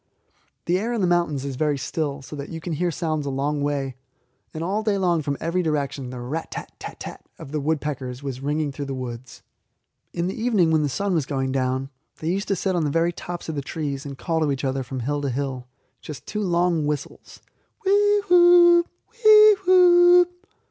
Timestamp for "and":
4.51-4.63, 14.03-14.17